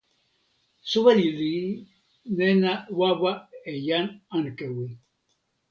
soweli 0.89 1.27
li 1.39 1.53
nena 2.37 2.71
wawa 2.99 3.31
e 3.71 3.73
jan 3.85 4.05
Ankewi. 4.35 4.87